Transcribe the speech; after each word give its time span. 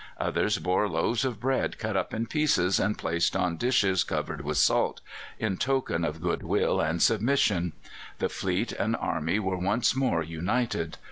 Others 0.17 0.57
bore 0.57 0.89
loaves 0.89 1.23
of 1.23 1.39
bread 1.39 1.77
cut 1.77 1.95
up 1.95 2.11
in 2.11 2.25
pieces 2.25 2.79
and 2.79 2.97
placed 2.97 3.35
on 3.35 3.55
dishes 3.55 4.03
covered 4.03 4.41
with 4.41 4.57
salt, 4.57 4.99
in 5.37 5.57
token 5.57 6.03
of 6.03 6.23
goodwill 6.23 6.81
and 6.81 6.99
submission. 7.03 7.73
The 8.17 8.27
fleet 8.27 8.71
and 8.71 8.95
army 8.95 9.37
were 9.37 9.57
once 9.59 9.95
more 9.95 10.23
united. 10.23 10.97